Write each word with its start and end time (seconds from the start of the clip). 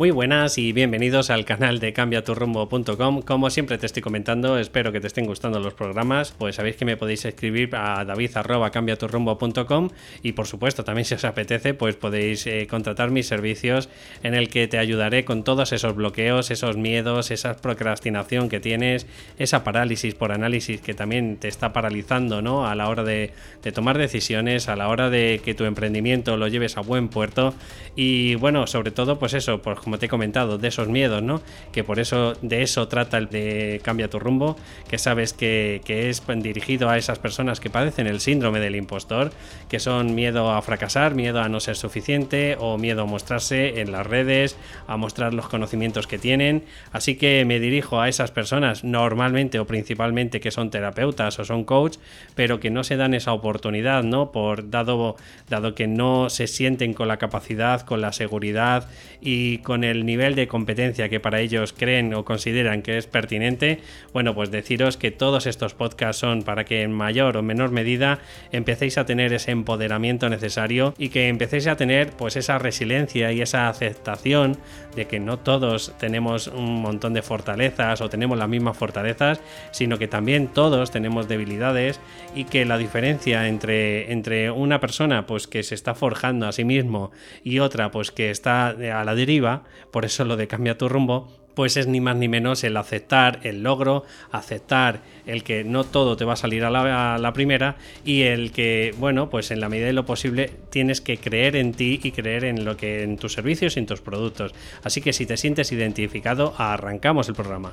Muy 0.00 0.12
buenas 0.12 0.56
y 0.56 0.72
bienvenidos 0.72 1.28
al 1.28 1.44
canal 1.44 1.78
de 1.78 1.92
cambiaturrumbo.com. 1.92 3.20
Como 3.20 3.50
siempre 3.50 3.76
te 3.76 3.84
estoy 3.84 4.00
comentando, 4.00 4.56
espero 4.56 4.92
que 4.92 5.00
te 5.00 5.08
estén 5.08 5.26
gustando 5.26 5.60
los 5.60 5.74
programas. 5.74 6.32
Pues 6.32 6.56
sabéis 6.56 6.76
que 6.76 6.86
me 6.86 6.96
podéis 6.96 7.26
escribir 7.26 7.76
a 7.76 8.02
david.cambiaturrumbo.com 8.06 9.90
y 10.22 10.32
por 10.32 10.46
supuesto 10.46 10.84
también 10.84 11.04
si 11.04 11.16
os 11.16 11.24
apetece 11.26 11.74
pues 11.74 11.96
podéis 11.96 12.46
eh, 12.46 12.66
contratar 12.66 13.10
mis 13.10 13.26
servicios 13.26 13.90
en 14.22 14.32
el 14.32 14.48
que 14.48 14.68
te 14.68 14.78
ayudaré 14.78 15.26
con 15.26 15.44
todos 15.44 15.70
esos 15.74 15.94
bloqueos, 15.94 16.50
esos 16.50 16.78
miedos, 16.78 17.30
esa 17.30 17.58
procrastinación 17.58 18.48
que 18.48 18.58
tienes, 18.58 19.06
esa 19.38 19.64
parálisis 19.64 20.14
por 20.14 20.32
análisis 20.32 20.80
que 20.80 20.94
también 20.94 21.36
te 21.36 21.48
está 21.48 21.74
paralizando 21.74 22.40
¿no? 22.40 22.66
a 22.66 22.74
la 22.74 22.88
hora 22.88 23.04
de, 23.04 23.32
de 23.62 23.70
tomar 23.70 23.98
decisiones, 23.98 24.70
a 24.70 24.76
la 24.76 24.88
hora 24.88 25.10
de 25.10 25.42
que 25.44 25.52
tu 25.52 25.66
emprendimiento 25.66 26.38
lo 26.38 26.48
lleves 26.48 26.78
a 26.78 26.80
buen 26.80 27.08
puerto 27.08 27.52
y 27.96 28.36
bueno, 28.36 28.66
sobre 28.66 28.92
todo 28.92 29.18
pues 29.18 29.34
eso, 29.34 29.60
pues 29.60 29.78
como 29.90 29.98
te 29.98 30.06
he 30.06 30.08
comentado, 30.08 30.56
de 30.56 30.68
esos 30.68 30.86
miedos, 30.86 31.20
¿no? 31.20 31.42
Que 31.72 31.82
por 31.82 31.98
eso, 31.98 32.34
de 32.42 32.62
eso 32.62 32.86
trata 32.86 33.18
el 33.18 33.28
de 33.28 33.80
Cambia 33.82 34.08
tu 34.08 34.20
rumbo, 34.20 34.56
que 34.88 34.98
sabes 34.98 35.32
que, 35.32 35.80
es 35.84 36.22
dirigido 36.36 36.88
a 36.88 36.96
esas 36.96 37.18
personas 37.18 37.58
que 37.58 37.70
padecen 37.70 38.06
el 38.06 38.20
síndrome 38.20 38.60
del 38.60 38.76
impostor, 38.76 39.32
que 39.68 39.80
son 39.80 40.14
miedo 40.14 40.52
a 40.52 40.62
fracasar, 40.62 41.16
miedo 41.16 41.40
a 41.40 41.48
no 41.48 41.58
ser 41.58 41.74
suficiente 41.74 42.56
o 42.60 42.78
miedo 42.78 43.02
a 43.02 43.06
mostrarse 43.06 43.80
en 43.80 43.90
las 43.90 44.06
redes, 44.06 44.56
a 44.86 44.96
mostrar 44.96 45.34
los 45.34 45.48
conocimientos 45.48 46.06
que 46.06 46.18
tienen. 46.18 46.62
Así 46.92 47.16
que 47.16 47.44
me 47.44 47.58
dirijo 47.58 48.00
a 48.00 48.08
esas 48.08 48.30
personas 48.30 48.84
normalmente 48.84 49.58
o 49.58 49.66
principalmente 49.66 50.38
que 50.38 50.52
son 50.52 50.70
terapeutas 50.70 51.36
o 51.40 51.44
son 51.44 51.64
coach, 51.64 51.96
pero 52.36 52.60
que 52.60 52.70
no 52.70 52.84
se 52.84 52.96
dan 52.96 53.12
esa 53.12 53.32
oportunidad, 53.32 54.04
¿no? 54.04 54.30
Por 54.30 54.70
dado, 54.70 55.16
dado 55.48 55.74
que 55.74 55.88
no 55.88 56.30
se 56.30 56.46
sienten 56.46 56.94
con 56.94 57.08
la 57.08 57.16
capacidad, 57.16 57.80
con 57.80 58.00
la 58.00 58.12
seguridad 58.12 58.88
y 59.20 59.58
con 59.58 59.79
el 59.84 60.06
nivel 60.06 60.34
de 60.34 60.48
competencia 60.48 61.08
que 61.08 61.20
para 61.20 61.40
ellos 61.40 61.74
creen 61.76 62.14
o 62.14 62.24
consideran 62.24 62.82
que 62.82 62.98
es 62.98 63.06
pertinente, 63.06 63.80
bueno, 64.12 64.34
pues 64.34 64.50
deciros 64.50 64.96
que 64.96 65.10
todos 65.10 65.46
estos 65.46 65.74
podcasts 65.74 66.20
son 66.20 66.42
para 66.42 66.64
que 66.64 66.82
en 66.82 66.92
mayor 66.92 67.36
o 67.36 67.42
menor 67.42 67.70
medida 67.70 68.18
empecéis 68.52 68.98
a 68.98 69.06
tener 69.06 69.32
ese 69.32 69.50
empoderamiento 69.50 70.28
necesario 70.28 70.94
y 70.98 71.08
que 71.08 71.28
empecéis 71.28 71.66
a 71.66 71.76
tener 71.76 72.10
pues 72.12 72.36
esa 72.36 72.58
resiliencia 72.58 73.32
y 73.32 73.40
esa 73.40 73.68
aceptación 73.68 74.56
de 74.94 75.06
que 75.06 75.20
no 75.20 75.38
todos 75.38 75.94
tenemos 75.98 76.48
un 76.48 76.82
montón 76.82 77.14
de 77.14 77.22
fortalezas 77.22 78.00
o 78.00 78.08
tenemos 78.08 78.38
las 78.38 78.48
mismas 78.48 78.76
fortalezas, 78.76 79.40
sino 79.70 79.98
que 79.98 80.08
también 80.08 80.48
todos 80.48 80.90
tenemos 80.90 81.28
debilidades 81.28 82.00
y 82.34 82.44
que 82.44 82.64
la 82.64 82.78
diferencia 82.78 83.48
entre, 83.48 84.12
entre 84.12 84.50
una 84.50 84.80
persona 84.80 85.26
pues 85.26 85.46
que 85.46 85.62
se 85.62 85.74
está 85.74 85.94
forjando 85.94 86.46
a 86.46 86.52
sí 86.52 86.64
mismo 86.64 87.10
y 87.44 87.58
otra 87.60 87.90
pues 87.90 88.10
que 88.10 88.30
está 88.30 88.68
a 88.68 89.04
la 89.04 89.14
deriva, 89.14 89.64
por 89.90 90.04
eso 90.04 90.24
lo 90.24 90.36
de 90.36 90.48
cambia 90.48 90.78
tu 90.78 90.88
rumbo, 90.88 91.28
pues 91.54 91.76
es 91.76 91.86
ni 91.86 92.00
más 92.00 92.16
ni 92.16 92.28
menos 92.28 92.64
el 92.64 92.76
aceptar 92.76 93.40
el 93.42 93.62
logro, 93.62 94.04
aceptar 94.30 95.00
el 95.26 95.42
que 95.42 95.64
no 95.64 95.84
todo 95.84 96.16
te 96.16 96.24
va 96.24 96.34
a 96.34 96.36
salir 96.36 96.64
a 96.64 96.70
la, 96.70 97.32
primera 97.32 97.76
y 98.04 98.22
el 98.22 98.52
que, 98.52 98.94
bueno, 98.98 99.30
pues 99.30 99.50
en 99.50 99.60
la 99.60 99.68
medida 99.68 99.86
de 99.86 99.92
lo 99.92 100.06
posible 100.06 100.50
tienes 100.70 101.00
que 101.00 101.18
creer 101.18 101.56
en 101.56 101.72
ti 101.72 102.00
y 102.02 102.12
creer 102.12 102.44
en 102.44 102.64
lo 102.64 102.76
que 102.76 103.02
en 103.02 103.16
tus 103.16 103.32
servicios 103.32 103.76
y 103.76 103.80
en 103.80 103.86
tus 103.86 104.00
productos. 104.00 104.54
Así 104.82 105.00
que 105.00 105.12
si 105.12 105.26
te 105.26 105.36
sientes 105.36 105.72
identificado, 105.72 106.54
arrancamos 106.56 107.28
el 107.28 107.34
programa. 107.34 107.72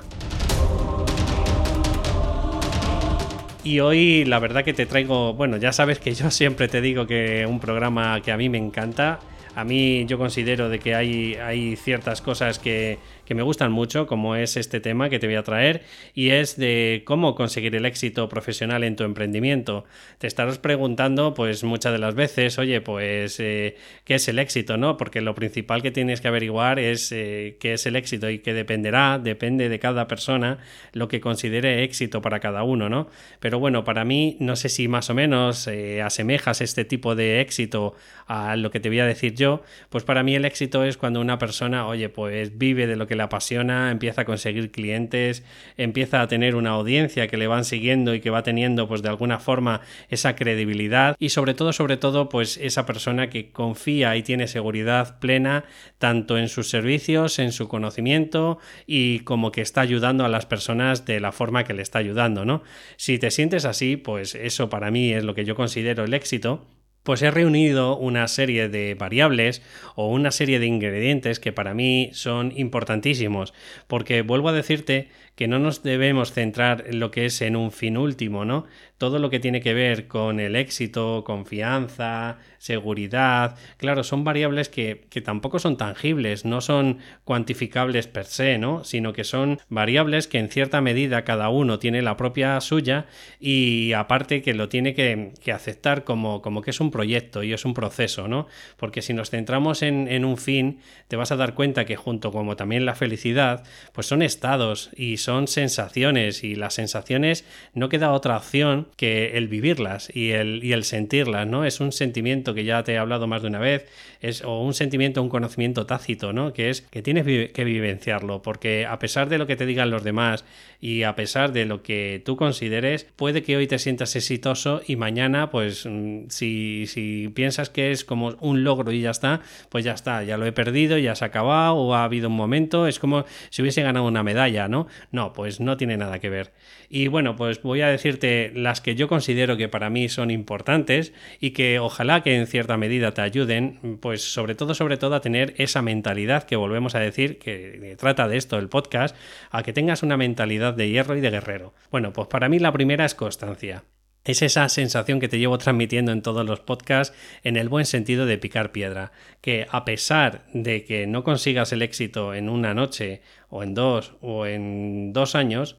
Y 3.64 3.80
hoy 3.80 4.24
la 4.24 4.38
verdad 4.38 4.64
que 4.64 4.72
te 4.72 4.86
traigo, 4.86 5.34
bueno, 5.34 5.56
ya 5.56 5.72
sabes 5.72 5.98
que 5.98 6.14
yo 6.14 6.30
siempre 6.30 6.68
te 6.68 6.80
digo 6.80 7.06
que 7.06 7.46
un 7.46 7.60
programa 7.60 8.20
que 8.22 8.32
a 8.32 8.36
mí 8.36 8.48
me 8.48 8.58
encanta 8.58 9.20
a 9.58 9.64
mí 9.64 10.06
yo 10.06 10.18
considero 10.18 10.68
de 10.68 10.78
que 10.78 10.94
hay, 10.94 11.34
hay 11.34 11.74
ciertas 11.74 12.22
cosas 12.22 12.60
que, 12.60 12.98
que 13.28 13.34
me 13.34 13.42
gustan 13.42 13.70
mucho, 13.70 14.06
como 14.06 14.36
es 14.36 14.56
este 14.56 14.80
tema 14.80 15.10
que 15.10 15.18
te 15.18 15.26
voy 15.26 15.36
a 15.36 15.42
traer, 15.42 15.82
y 16.14 16.30
es 16.30 16.56
de 16.56 17.02
cómo 17.04 17.34
conseguir 17.34 17.76
el 17.76 17.84
éxito 17.84 18.26
profesional 18.30 18.84
en 18.84 18.96
tu 18.96 19.04
emprendimiento. 19.04 19.84
Te 20.16 20.26
estarás 20.26 20.58
preguntando, 20.58 21.34
pues 21.34 21.62
muchas 21.62 21.92
de 21.92 21.98
las 21.98 22.14
veces, 22.14 22.58
oye, 22.58 22.80
pues, 22.80 23.38
eh, 23.38 23.76
¿qué 24.04 24.14
es 24.14 24.26
el 24.28 24.38
éxito? 24.38 24.78
¿no? 24.78 24.96
Porque 24.96 25.20
lo 25.20 25.34
principal 25.34 25.82
que 25.82 25.90
tienes 25.90 26.22
que 26.22 26.28
averiguar 26.28 26.78
es 26.78 27.12
eh, 27.12 27.58
qué 27.60 27.74
es 27.74 27.84
el 27.84 27.96
éxito 27.96 28.30
y 28.30 28.38
que 28.38 28.54
dependerá, 28.54 29.18
depende 29.18 29.68
de 29.68 29.78
cada 29.78 30.08
persona, 30.08 30.56
lo 30.94 31.08
que 31.08 31.20
considere 31.20 31.84
éxito 31.84 32.22
para 32.22 32.40
cada 32.40 32.62
uno, 32.62 32.88
¿no? 32.88 33.08
Pero 33.40 33.58
bueno, 33.58 33.84
para 33.84 34.06
mí, 34.06 34.38
no 34.40 34.56
sé 34.56 34.70
si 34.70 34.88
más 34.88 35.10
o 35.10 35.14
menos 35.14 35.66
eh, 35.66 36.00
asemejas 36.00 36.62
este 36.62 36.86
tipo 36.86 37.14
de 37.14 37.42
éxito 37.42 37.94
a 38.26 38.56
lo 38.56 38.70
que 38.70 38.80
te 38.80 38.88
voy 38.88 39.00
a 39.00 39.06
decir 39.06 39.34
yo, 39.34 39.62
pues 39.90 40.04
para 40.04 40.22
mí 40.22 40.34
el 40.34 40.46
éxito 40.46 40.82
es 40.84 40.96
cuando 40.96 41.20
una 41.20 41.38
persona, 41.38 41.86
oye, 41.86 42.08
pues 42.08 42.56
vive 42.56 42.86
de 42.86 42.96
lo 42.96 43.06
que 43.06 43.17
le 43.18 43.22
apasiona, 43.24 43.90
empieza 43.90 44.22
a 44.22 44.24
conseguir 44.24 44.70
clientes, 44.70 45.44
empieza 45.76 46.22
a 46.22 46.28
tener 46.28 46.54
una 46.54 46.70
audiencia 46.70 47.28
que 47.28 47.36
le 47.36 47.46
van 47.46 47.66
siguiendo 47.66 48.14
y 48.14 48.20
que 48.20 48.30
va 48.30 48.42
teniendo 48.42 48.88
pues 48.88 49.02
de 49.02 49.10
alguna 49.10 49.38
forma 49.38 49.82
esa 50.08 50.34
credibilidad 50.34 51.14
y 51.18 51.28
sobre 51.28 51.52
todo, 51.52 51.74
sobre 51.74 51.98
todo 51.98 52.30
pues 52.30 52.56
esa 52.56 52.86
persona 52.86 53.28
que 53.28 53.50
confía 53.50 54.16
y 54.16 54.22
tiene 54.22 54.48
seguridad 54.48 55.18
plena 55.18 55.64
tanto 55.98 56.38
en 56.38 56.48
sus 56.48 56.70
servicios, 56.70 57.38
en 57.38 57.52
su 57.52 57.68
conocimiento 57.68 58.58
y 58.86 59.20
como 59.20 59.52
que 59.52 59.60
está 59.60 59.82
ayudando 59.82 60.24
a 60.24 60.28
las 60.28 60.46
personas 60.46 61.04
de 61.04 61.20
la 61.20 61.32
forma 61.32 61.64
que 61.64 61.74
le 61.74 61.82
está 61.82 61.98
ayudando, 61.98 62.44
¿no? 62.44 62.62
Si 62.96 63.18
te 63.18 63.30
sientes 63.30 63.66
así, 63.66 63.96
pues 63.96 64.34
eso 64.34 64.70
para 64.70 64.90
mí 64.90 65.12
es 65.12 65.24
lo 65.24 65.34
que 65.34 65.44
yo 65.44 65.54
considero 65.54 66.04
el 66.04 66.14
éxito 66.14 66.66
pues 67.08 67.22
he 67.22 67.30
reunido 67.30 67.96
una 67.96 68.28
serie 68.28 68.68
de 68.68 68.94
variables 68.94 69.62
o 69.94 70.08
una 70.08 70.30
serie 70.30 70.58
de 70.58 70.66
ingredientes 70.66 71.40
que 71.40 71.54
para 71.54 71.72
mí 71.72 72.10
son 72.12 72.52
importantísimos, 72.54 73.54
porque 73.86 74.20
vuelvo 74.20 74.50
a 74.50 74.52
decirte 74.52 75.08
que 75.34 75.48
no 75.48 75.58
nos 75.58 75.82
debemos 75.82 76.32
centrar 76.32 76.84
en 76.86 77.00
lo 77.00 77.10
que 77.10 77.24
es 77.24 77.40
en 77.40 77.56
un 77.56 77.72
fin 77.72 77.96
último, 77.96 78.44
¿no? 78.44 78.66
Todo 78.98 79.18
lo 79.18 79.30
que 79.30 79.40
tiene 79.40 79.60
que 79.60 79.74
ver 79.74 80.08
con 80.08 80.40
el 80.40 80.56
éxito, 80.56 81.24
confianza, 81.24 82.38
seguridad, 82.58 83.56
claro, 83.76 84.02
son 84.02 84.24
variables 84.24 84.68
que, 84.68 85.06
que 85.08 85.20
tampoco 85.20 85.58
son 85.58 85.76
tangibles, 85.76 86.44
no 86.44 86.60
son 86.60 86.98
cuantificables 87.24 88.08
per 88.08 88.26
se, 88.26 88.58
¿no? 88.58 88.84
Sino 88.84 89.12
que 89.12 89.24
son 89.24 89.60
variables 89.68 90.26
que 90.26 90.38
en 90.38 90.48
cierta 90.48 90.80
medida 90.80 91.24
cada 91.24 91.48
uno 91.48 91.78
tiene 91.78 92.02
la 92.02 92.16
propia 92.16 92.60
suya 92.60 93.06
y 93.38 93.92
aparte 93.92 94.42
que 94.42 94.54
lo 94.54 94.68
tiene 94.68 94.94
que, 94.94 95.32
que 95.42 95.52
aceptar 95.52 96.04
como, 96.04 96.42
como 96.42 96.62
que 96.62 96.70
es 96.70 96.80
un 96.80 96.90
proyecto 96.90 97.42
y 97.42 97.52
es 97.52 97.64
un 97.64 97.74
proceso, 97.74 98.28
¿no? 98.28 98.48
Porque 98.76 99.00
si 99.02 99.14
nos 99.14 99.30
centramos 99.30 99.82
en, 99.82 100.08
en 100.08 100.24
un 100.24 100.36
fin, 100.36 100.80
te 101.06 101.16
vas 101.16 101.32
a 101.32 101.36
dar 101.36 101.54
cuenta 101.54 101.84
que 101.84 101.96
junto 101.96 102.32
como 102.32 102.56
también 102.56 102.84
la 102.84 102.94
felicidad, 102.94 103.64
pues 103.92 104.06
son 104.06 104.22
estados 104.22 104.90
y 104.96 105.18
son 105.18 105.46
sensaciones 105.46 106.42
y 106.42 106.56
las 106.56 106.74
sensaciones 106.74 107.44
no 107.74 107.88
queda 107.88 108.12
otra 108.12 108.36
opción 108.36 108.87
que 108.96 109.36
el 109.36 109.48
vivirlas 109.48 110.14
y 110.14 110.30
el, 110.30 110.62
y 110.64 110.72
el 110.72 110.84
sentirlas, 110.84 111.46
¿no? 111.46 111.64
Es 111.64 111.80
un 111.80 111.92
sentimiento 111.92 112.54
que 112.54 112.64
ya 112.64 112.82
te 112.82 112.92
he 112.92 112.98
hablado 112.98 113.26
más 113.26 113.42
de 113.42 113.48
una 113.48 113.58
vez, 113.58 113.86
es 114.20 114.42
o 114.42 114.62
un 114.62 114.74
sentimiento, 114.74 115.22
un 115.22 115.28
conocimiento 115.28 115.86
tácito, 115.86 116.32
¿no? 116.32 116.52
Que 116.52 116.70
es 116.70 116.82
que 116.82 117.02
tienes 117.02 117.24
que 117.24 117.64
vivenciarlo, 117.64 118.42
porque 118.42 118.86
a 118.86 118.98
pesar 118.98 119.28
de 119.28 119.38
lo 119.38 119.46
que 119.46 119.56
te 119.56 119.66
digan 119.66 119.90
los 119.90 120.04
demás 120.04 120.44
y 120.80 121.02
a 121.02 121.14
pesar 121.16 121.52
de 121.52 121.64
lo 121.64 121.82
que 121.82 122.22
tú 122.24 122.36
consideres, 122.36 123.06
puede 123.16 123.42
que 123.42 123.56
hoy 123.56 123.66
te 123.66 123.78
sientas 123.78 124.14
exitoso 124.16 124.80
y 124.86 124.96
mañana, 124.96 125.50
pues 125.50 125.86
mm, 125.86 126.28
si, 126.28 126.86
si 126.86 127.28
piensas 127.34 127.70
que 127.70 127.90
es 127.90 128.04
como 128.04 128.36
un 128.40 128.64
logro 128.64 128.92
y 128.92 129.00
ya 129.00 129.10
está, 129.10 129.40
pues 129.68 129.84
ya 129.84 129.92
está, 129.92 130.22
ya 130.22 130.36
lo 130.36 130.46
he 130.46 130.52
perdido, 130.52 130.98
ya 130.98 131.14
se 131.14 131.24
ha 131.24 131.28
acabado 131.28 131.76
o 131.76 131.94
ha 131.94 132.04
habido 132.04 132.28
un 132.28 132.36
momento, 132.36 132.86
es 132.86 132.98
como 132.98 133.24
si 133.50 133.62
hubiese 133.62 133.82
ganado 133.82 134.06
una 134.06 134.22
medalla, 134.22 134.68
¿no? 134.68 134.86
No, 135.10 135.32
pues 135.32 135.60
no 135.60 135.76
tiene 135.76 135.96
nada 135.96 136.18
que 136.18 136.30
ver. 136.30 136.52
Y 136.90 137.08
bueno, 137.08 137.36
pues 137.36 137.62
voy 137.62 137.82
a 137.82 137.88
decirte 137.88 138.50
las 138.54 138.77
que 138.80 138.94
yo 138.94 139.08
considero 139.08 139.56
que 139.56 139.68
para 139.68 139.90
mí 139.90 140.08
son 140.08 140.30
importantes 140.30 141.12
y 141.40 141.50
que 141.50 141.78
ojalá 141.78 142.22
que 142.22 142.36
en 142.36 142.46
cierta 142.46 142.76
medida 142.76 143.12
te 143.12 143.22
ayuden, 143.22 143.98
pues 144.00 144.22
sobre 144.22 144.54
todo, 144.54 144.74
sobre 144.74 144.96
todo 144.96 145.14
a 145.14 145.20
tener 145.20 145.54
esa 145.58 145.82
mentalidad 145.82 146.44
que 146.44 146.56
volvemos 146.56 146.94
a 146.94 147.00
decir, 147.00 147.38
que 147.38 147.96
trata 147.98 148.28
de 148.28 148.36
esto 148.36 148.58
el 148.58 148.68
podcast, 148.68 149.16
a 149.50 149.62
que 149.62 149.72
tengas 149.72 150.02
una 150.02 150.16
mentalidad 150.16 150.74
de 150.74 150.90
hierro 150.90 151.16
y 151.16 151.20
de 151.20 151.30
guerrero. 151.30 151.74
Bueno, 151.90 152.12
pues 152.12 152.28
para 152.28 152.48
mí 152.48 152.58
la 152.58 152.72
primera 152.72 153.04
es 153.04 153.14
constancia. 153.14 153.84
Es 154.24 154.42
esa 154.42 154.68
sensación 154.68 155.20
que 155.20 155.28
te 155.28 155.38
llevo 155.38 155.56
transmitiendo 155.56 156.12
en 156.12 156.20
todos 156.20 156.44
los 156.44 156.60
podcasts 156.60 157.16
en 157.44 157.56
el 157.56 157.70
buen 157.70 157.86
sentido 157.86 158.26
de 158.26 158.36
picar 158.36 158.72
piedra, 158.72 159.10
que 159.40 159.66
a 159.70 159.86
pesar 159.86 160.44
de 160.52 160.84
que 160.84 161.06
no 161.06 161.24
consigas 161.24 161.72
el 161.72 161.80
éxito 161.80 162.34
en 162.34 162.50
una 162.50 162.74
noche 162.74 163.22
o 163.48 163.62
en 163.62 163.72
dos 163.72 164.16
o 164.20 164.44
en 164.44 165.14
dos 165.14 165.34
años, 165.34 165.78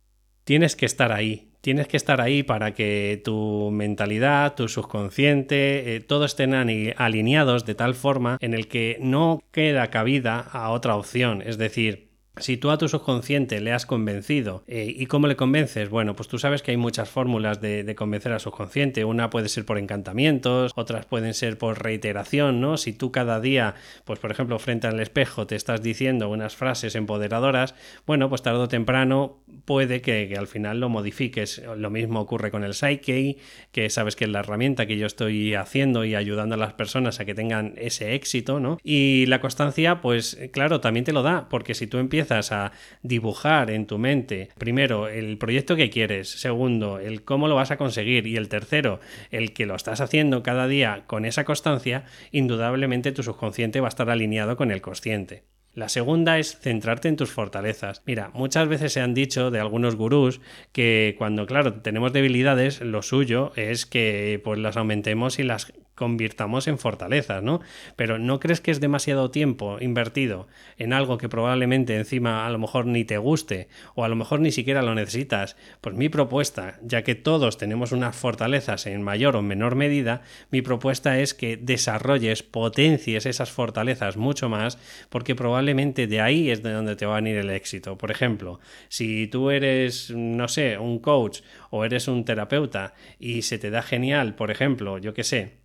tienes 0.49 0.75
que 0.75 0.87
estar 0.87 1.11
ahí, 1.11 1.51
tienes 1.61 1.87
que 1.87 1.95
estar 1.95 2.21
ahí 2.21 2.41
para 2.41 2.73
que 2.73 3.21
tu 3.23 3.69
mentalidad, 3.71 4.55
tu 4.55 4.67
subconsciente, 4.67 5.95
eh, 5.95 5.99
todo 5.99 6.25
estén 6.25 6.55
alineados 6.55 7.67
de 7.67 7.75
tal 7.75 7.93
forma 7.93 8.39
en 8.41 8.55
el 8.55 8.67
que 8.67 8.97
no 8.99 9.43
queda 9.51 9.91
cabida 9.91 10.39
a 10.39 10.71
otra 10.71 10.95
opción. 10.95 11.43
Es 11.43 11.59
decir, 11.59 12.08
si 12.39 12.57
tú 12.57 12.71
a 12.71 12.77
tu 12.77 12.87
subconsciente 12.87 13.59
le 13.59 13.71
has 13.71 13.85
convencido, 13.85 14.63
eh, 14.67 14.93
¿y 14.95 15.05
cómo 15.05 15.27
le 15.27 15.35
convences? 15.35 15.89
Bueno, 15.89 16.15
pues 16.15 16.27
tú 16.27 16.39
sabes 16.39 16.61
que 16.61 16.71
hay 16.71 16.77
muchas 16.77 17.09
fórmulas 17.09 17.61
de, 17.61 17.95
convencer 17.95 18.31
a 18.31 18.39
subconsciente. 18.39 19.03
Una 19.03 19.29
puede 19.29 19.49
ser 19.49 19.65
por 19.65 19.77
encantamientos, 19.77 20.71
otras 20.75 21.05
pueden 21.05 21.33
ser 21.33 21.57
por 21.57 21.83
reiteración, 21.83 22.61
¿no? 22.61 22.77
Si 22.77 22.93
tú 22.93 23.11
cada 23.11 23.39
día, 23.39 23.75
pues 24.05 24.19
por 24.19 24.31
ejemplo, 24.31 24.57
frente 24.59 24.87
al 24.87 24.99
espejo 24.99 25.47
te 25.47 25.55
estás 25.55 25.81
diciendo 25.81 26.29
unas 26.29 26.55
frases 26.55 26.95
empoderadoras, 26.95 27.75
bueno, 28.05 28.29
pues 28.29 28.41
tarde 28.41 28.59
o 28.59 28.67
temprano 28.67 29.39
puede 29.65 30.01
que, 30.01 30.33
al 30.37 30.47
final 30.47 30.79
lo 30.79 30.89
modifiques. 30.89 31.61
Lo 31.77 31.89
mismo 31.89 32.21
ocurre 32.21 32.51
con 32.51 32.63
el 32.63 32.73
Psyche, 32.73 33.37
que 33.71 33.89
sabes 33.89 34.15
que 34.15 34.25
es 34.25 34.31
la 34.31 34.39
herramienta 34.39 34.85
que 34.85 34.97
yo 34.97 35.05
estoy 35.05 35.55
haciendo 35.55 36.05
y 36.05 36.15
ayudando 36.15 36.55
a 36.55 36.57
las 36.57 36.73
personas 36.73 37.19
a 37.19 37.25
que 37.25 37.35
tengan 37.35 37.73
ese 37.77 38.15
éxito, 38.15 38.59
¿no? 38.59 38.77
Y 38.83 39.25
la 39.27 39.41
constancia, 39.41 40.01
pues 40.01 40.37
claro, 40.51 40.79
también 40.79 41.03
te 41.03 41.13
lo 41.13 41.23
da, 41.23 41.49
porque 41.49 41.73
si 41.73 41.87
tú 41.87 41.97
empiezas 41.97 42.28
a 42.31 42.71
dibujar 43.01 43.71
en 43.71 43.87
tu 43.87 43.97
mente, 43.97 44.49
primero, 44.57 45.07
el 45.07 45.37
proyecto 45.37 45.75
que 45.75 45.89
quieres, 45.89 46.29
segundo, 46.29 46.99
el 46.99 47.23
cómo 47.23 47.47
lo 47.47 47.55
vas 47.55 47.71
a 47.71 47.77
conseguir 47.77 48.27
y 48.27 48.37
el 48.37 48.49
tercero, 48.49 48.99
el 49.31 49.53
que 49.53 49.65
lo 49.65 49.75
estás 49.75 50.01
haciendo 50.01 50.43
cada 50.43 50.67
día 50.67 51.03
con 51.07 51.25
esa 51.25 51.45
constancia, 51.45 52.05
indudablemente 52.31 53.11
tu 53.11 53.23
subconsciente 53.23 53.81
va 53.81 53.87
a 53.87 53.89
estar 53.89 54.09
alineado 54.09 54.55
con 54.57 54.71
el 54.71 54.81
consciente. 54.81 55.43
La 55.73 55.87
segunda 55.87 56.39
es 56.39 56.59
centrarte 56.59 57.07
en 57.07 57.15
tus 57.15 57.31
fortalezas. 57.31 58.01
Mira, 58.05 58.31
muchas 58.33 58.67
veces 58.67 58.91
se 58.91 59.01
han 59.01 59.13
dicho 59.13 59.51
de 59.51 59.59
algunos 59.59 59.95
gurús 59.95 60.41
que 60.71 61.15
cuando, 61.17 61.45
claro, 61.45 61.75
tenemos 61.75 62.11
debilidades, 62.11 62.81
lo 62.81 63.01
suyo 63.01 63.51
es 63.55 63.85
que 63.85 64.41
pues 64.43 64.59
las 64.59 64.77
aumentemos 64.77 65.37
y 65.37 65.43
las 65.43 65.71
convirtamos 65.99 66.69
en 66.69 66.79
fortalezas, 66.79 67.43
¿no? 67.43 67.59
Pero 67.97 68.17
¿no 68.17 68.39
crees 68.39 68.61
que 68.61 68.71
es 68.71 68.79
demasiado 68.79 69.31
tiempo 69.31 69.77
invertido 69.81 70.47
en 70.77 70.93
algo 70.93 71.17
que 71.17 71.27
probablemente 71.27 71.97
encima 71.97 72.47
a 72.47 72.49
lo 72.49 72.57
mejor 72.57 72.85
ni 72.85 73.03
te 73.03 73.17
guste 73.17 73.67
o 73.95 74.05
a 74.05 74.07
lo 74.07 74.15
mejor 74.15 74.39
ni 74.39 74.51
siquiera 74.51 74.81
lo 74.81 74.95
necesitas? 74.95 75.57
Pues 75.81 75.95
mi 75.95 76.07
propuesta, 76.07 76.79
ya 76.81 77.03
que 77.03 77.15
todos 77.15 77.57
tenemos 77.57 77.91
unas 77.91 78.15
fortalezas 78.15 78.87
en 78.87 79.03
mayor 79.03 79.35
o 79.35 79.41
menor 79.41 79.75
medida, 79.75 80.21
mi 80.51 80.61
propuesta 80.61 81.19
es 81.19 81.33
que 81.33 81.57
desarrolles, 81.57 82.43
potencies 82.43 83.25
esas 83.25 83.51
fortalezas 83.51 84.15
mucho 84.15 84.47
más, 84.47 84.77
porque 85.09 85.35
probablemente 85.35 86.07
de 86.07 86.21
ahí 86.21 86.49
es 86.49 86.63
de 86.63 86.71
donde 86.71 86.95
te 86.95 87.05
va 87.05 87.17
a 87.17 87.21
venir 87.21 87.35
el 87.35 87.49
éxito. 87.49 87.97
Por 87.97 88.09
ejemplo, 88.09 88.61
si 88.87 89.27
tú 89.27 89.49
eres, 89.49 90.11
no 90.11 90.47
sé, 90.47 90.77
un 90.77 90.99
coach 90.99 91.41
o 91.71 91.83
eres 91.83 92.07
un 92.07 92.23
terapeuta 92.23 92.93
y 93.19 93.41
se 93.41 93.59
te 93.59 93.69
da 93.69 93.81
genial, 93.81 94.35
por 94.35 94.49
ejemplo, 94.49 94.97
yo 94.97 95.13
qué 95.13 95.25
sé, 95.25 95.59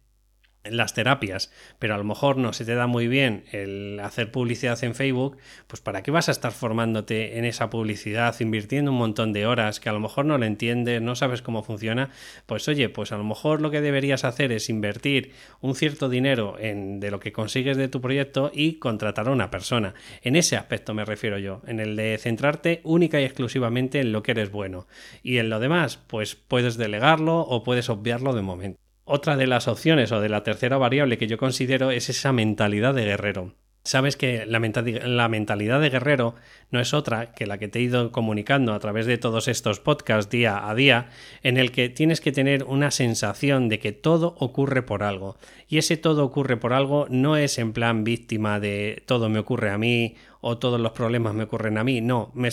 las 0.64 0.94
terapias, 0.94 1.52
pero 1.78 1.94
a 1.94 1.98
lo 1.98 2.04
mejor 2.04 2.36
no 2.36 2.52
se 2.52 2.64
te 2.64 2.74
da 2.74 2.86
muy 2.86 3.08
bien 3.08 3.44
el 3.52 4.00
hacer 4.00 4.30
publicidad 4.30 4.82
en 4.82 4.94
Facebook, 4.94 5.36
pues 5.66 5.80
¿para 5.80 6.02
qué 6.02 6.10
vas 6.10 6.28
a 6.28 6.32
estar 6.32 6.52
formándote 6.52 7.38
en 7.38 7.44
esa 7.44 7.70
publicidad, 7.70 8.34
invirtiendo 8.40 8.90
un 8.90 8.98
montón 8.98 9.32
de 9.32 9.46
horas 9.46 9.80
que 9.80 9.88
a 9.88 9.92
lo 9.92 10.00
mejor 10.00 10.24
no 10.24 10.38
lo 10.38 10.46
entiendes, 10.46 11.02
no 11.02 11.14
sabes 11.16 11.42
cómo 11.42 11.62
funciona? 11.62 12.10
Pues 12.46 12.66
oye, 12.68 12.88
pues 12.88 13.12
a 13.12 13.18
lo 13.18 13.24
mejor 13.24 13.60
lo 13.60 13.70
que 13.70 13.80
deberías 13.80 14.24
hacer 14.24 14.52
es 14.52 14.68
invertir 14.68 15.32
un 15.60 15.74
cierto 15.74 16.08
dinero 16.08 16.56
en 16.58 17.00
de 17.00 17.10
lo 17.10 17.20
que 17.20 17.32
consigues 17.32 17.76
de 17.76 17.88
tu 17.88 18.00
proyecto 18.00 18.50
y 18.54 18.78
contratar 18.78 19.28
a 19.28 19.32
una 19.32 19.50
persona. 19.50 19.94
En 20.22 20.36
ese 20.36 20.56
aspecto 20.56 20.94
me 20.94 21.04
refiero 21.04 21.38
yo, 21.38 21.62
en 21.66 21.80
el 21.80 21.96
de 21.96 22.18
centrarte 22.18 22.80
única 22.84 23.20
y 23.20 23.24
exclusivamente 23.24 24.00
en 24.00 24.12
lo 24.12 24.22
que 24.22 24.32
eres 24.32 24.50
bueno. 24.50 24.86
Y 25.22 25.38
en 25.38 25.50
lo 25.50 25.60
demás, 25.60 25.96
pues 25.96 26.34
puedes 26.34 26.76
delegarlo 26.76 27.40
o 27.40 27.62
puedes 27.62 27.88
obviarlo 27.88 28.34
de 28.34 28.42
momento. 28.42 28.83
Otra 29.06 29.36
de 29.36 29.46
las 29.46 29.68
opciones 29.68 30.12
o 30.12 30.20
de 30.20 30.30
la 30.30 30.42
tercera 30.42 30.78
variable 30.78 31.18
que 31.18 31.26
yo 31.26 31.36
considero 31.36 31.90
es 31.90 32.08
esa 32.08 32.32
mentalidad 32.32 32.94
de 32.94 33.04
guerrero. 33.04 33.54
Sabes 33.86 34.16
que 34.16 34.46
la, 34.46 34.60
mentalidad 34.60 35.78
de 35.78 35.90
guerrero 35.90 36.36
no 36.70 36.80
es 36.80 36.94
otra 36.94 37.34
que 37.34 37.46
la 37.46 37.58
que 37.58 37.68
te 37.68 37.80
he 37.80 37.82
ido 37.82 38.12
comunicando 38.12 38.72
a 38.72 38.78
través 38.78 39.04
de 39.04 39.18
todos 39.18 39.46
estos 39.46 39.78
podcasts 39.78 40.30
día 40.30 40.70
a 40.70 40.74
día, 40.74 41.10
en 41.42 41.58
el 41.58 41.70
que 41.70 41.90
tienes 41.90 42.22
que 42.22 42.32
tener 42.32 42.64
una 42.64 42.90
sensación 42.90 43.68
de 43.68 43.78
que 43.78 43.92
todo 43.92 44.36
ocurre 44.38 44.80
por 44.80 45.02
algo. 45.02 45.36
Y 45.68 45.76
ese 45.76 45.98
todo 45.98 46.24
ocurre 46.24 46.56
por 46.56 46.72
algo 46.72 47.06
no 47.10 47.36
es 47.36 47.58
en 47.58 47.74
plan 47.74 48.04
víctima 48.04 48.58
de 48.58 49.02
todo 49.04 49.28
me 49.28 49.38
ocurre 49.38 49.68
a 49.68 49.76
mí 49.76 50.16
o 50.46 50.58
todos 50.58 50.78
los 50.78 50.92
problemas 50.92 51.32
me 51.32 51.44
ocurren 51.44 51.78
a 51.78 51.84
mí. 51.84 52.02
No, 52.02 52.30
me, 52.34 52.50